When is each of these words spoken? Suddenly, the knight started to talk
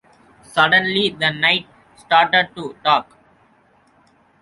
Suddenly, 0.41 1.09
the 1.11 1.29
knight 1.29 1.67
started 1.95 2.49
to 2.55 2.75
talk 2.83 3.15